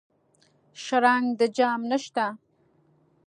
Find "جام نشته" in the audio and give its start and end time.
1.57-2.25